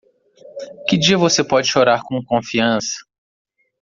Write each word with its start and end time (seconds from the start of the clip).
Que 0.87 0.97
dia 0.97 1.15
você 1.15 1.43
pode 1.43 1.67
chorar 1.67 2.01
com 2.01 2.25
confiança? 2.25 3.05